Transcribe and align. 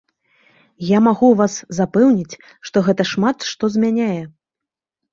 Я 0.97 1.01
магу 1.07 1.29
вас 1.43 1.59
запэўніць, 1.81 2.39
што 2.71 2.77
гэта 2.91 3.01
шмат 3.13 3.37
што 3.55 3.73
змяняе. 3.79 4.21